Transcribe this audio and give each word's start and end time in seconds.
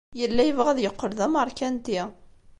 Yella 0.19 0.41
yebɣa 0.45 0.69
ad 0.71 0.79
yeqqel 0.81 1.11
d 1.17 1.19
ameṛkanti. 1.25 2.01